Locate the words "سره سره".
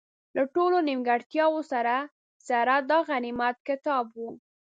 1.71-2.75